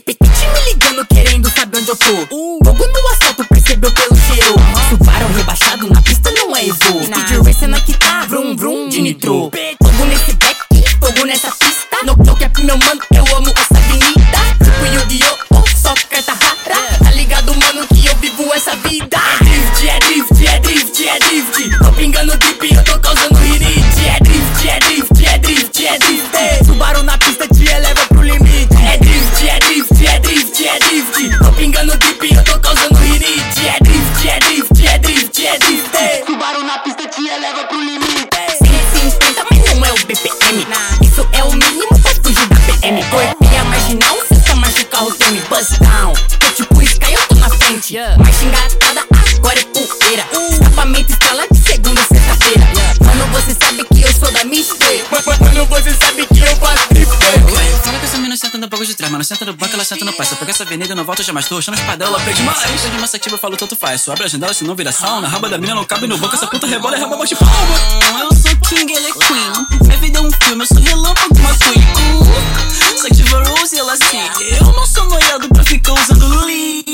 Pit 0.00 0.16
me 0.22 0.70
ligando 0.70 1.06
querendo 1.06 1.50
saber 1.50 1.78
onde 1.78 1.90
eu 1.90 1.96
tô. 1.96 2.26
Fogo 2.64 2.86
no 2.86 3.08
asfalto, 3.08 3.44
percebeu 3.44 3.92
pelo 3.92 4.16
cheiro. 4.16 4.54
Subaru 4.88 5.26
rebaixado 5.34 5.86
na 5.90 6.00
pista 6.00 6.30
não 6.30 6.56
é 6.56 6.66
Evo. 6.66 7.04
Speed 7.04 7.46
Racing 7.46 7.74
aqui 7.74 7.92
tá, 7.98 8.24
vrum 8.26 8.56
vrum 8.56 8.88
de 8.88 9.02
nitro. 9.02 9.50
Fogo 9.82 10.04
nesse 10.06 10.32
back, 10.32 10.58
fogo 10.98 11.26
nessa 11.26 11.50
pista. 11.52 11.96
No, 12.04 12.16
no 12.16 12.36
cap 12.36 12.64
meu 12.64 12.78
mano, 12.78 13.00
eleva 37.42 37.64
pro 37.64 37.80
limite. 37.80 38.28
150, 38.64 39.44
mas 39.50 39.74
não 39.74 39.84
é 39.84 39.92
o 39.92 39.96
BPM. 40.06 40.66
Isso 41.02 41.26
é 41.32 41.42
o 41.42 41.52
mínimo 41.52 41.88
pra 42.00 42.12
fugir 42.22 42.46
da 42.46 42.56
PM. 42.60 43.02
Cortei 43.10 43.58
a 43.58 43.64
marginal, 43.64 44.16
senta 44.28 44.54
mais 44.56 44.78
o 44.78 44.86
carro 44.86 45.12
tem 45.14 45.32
me 45.32 45.40
bust 45.42 45.78
down. 45.80 46.12
Tô 46.38 46.50
tipo 46.52 46.82
Sky, 46.82 47.14
eu 47.14 47.20
tô 47.26 47.34
na 47.34 47.50
frente. 47.50 47.96
Mais 48.18 48.42
engatada, 48.42 49.04
agora 49.36 49.58
é 49.58 49.64
poeira. 49.64 50.24
Escapamento 50.52 51.10
escala 51.10 51.44
de 51.50 51.58
segunda 51.58 52.00
a 52.00 52.04
sexta-feira. 52.04 52.64
Mano, 53.04 53.26
você 53.32 53.56
sabe 53.60 53.84
que 53.92 54.02
eu 54.02 54.12
sou 54.12 54.30
da 54.30 54.44
mistura. 54.44 54.92
Mano, 55.10 55.66
você 55.66 55.90
sabe 55.94 56.26
que 56.26 56.31
trás, 59.02 59.12
mano. 59.12 59.24
Senta 59.24 59.44
no 59.44 59.52
banco, 59.54 59.74
ela 59.74 59.84
senta 59.84 60.04
no 60.04 60.12
pai. 60.12 60.26
Se 60.26 60.32
eu 60.32 60.38
pegar 60.38 60.52
essa 60.52 60.62
avenida, 60.62 60.94
não 60.94 61.04
volto 61.04 61.22
jamais. 61.22 61.48
Tô 61.48 61.56
roxando 61.56 61.76
os 61.76 61.82
ela 61.82 62.16
aprende 62.16 62.42
mais. 62.42 62.58
Tô 62.60 62.88
de 62.88 62.98
massativa, 62.98 63.34
eu 63.34 63.38
falo 63.38 63.56
tanto 63.56 63.74
faz. 63.74 64.02
Só 64.02 64.12
abre 64.12 64.24
a 64.24 64.28
janela, 64.28 64.54
se 64.54 64.64
não 64.64 64.74
vira 64.74 64.92
sauna. 64.92 65.28
Raba 65.28 65.48
da 65.48 65.58
mina 65.58 65.74
não 65.74 65.84
cabe 65.84 66.06
no 66.06 66.16
banco, 66.18 66.34
essa 66.34 66.46
puta 66.46 66.66
rebola 66.66 66.96
e 66.96 67.00
raba 67.00 67.16
bate 67.16 67.34
palma. 67.34 68.20
Eu 68.20 68.34
sou 68.36 68.56
king, 68.68 68.92
ela 68.94 69.08
é 69.08 69.12
queen. 69.12 69.80
Minha 69.82 69.96
vida 69.98 70.18
é 70.18 70.22
um 70.22 70.30
filme, 70.30 70.62
eu 70.62 70.66
sou 70.66 70.82
relâmpago 70.82 71.38
McQueen. 71.38 71.84
Uh, 72.20 73.02
Sativa 73.02 73.42
Rose 73.44 73.74
e 73.74 73.78
ela 73.78 73.92
assim. 73.92 74.20
Eu 74.60 74.72
não 74.72 74.86
sou 74.86 75.04
noiado 75.06 75.48
pra 75.48 75.64
ficar 75.64 75.92
usando 75.94 76.44
lean. 76.46 76.84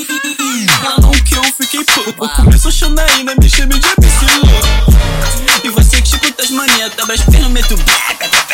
Ela 0.83 0.97
não 1.01 1.11
que 1.11 1.35
eu 1.35 1.43
fiquei 1.61 1.83
pouco. 1.83 2.29
Começou 2.35 2.71
Xanaína, 2.71 3.35
me 3.39 3.49
chame 3.49 3.77
de 3.77 3.87
MC 3.87 4.25
E 5.63 5.69
você 5.69 6.01
que 6.01 6.09
tipo 6.09 6.37
das 6.37 6.49
manias, 6.49 6.93
tá 6.95 7.05
mais 7.05 7.21
pernas, 7.21 7.51
meto 7.51 7.75
black. 7.75 8.48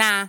nah, 0.00 0.18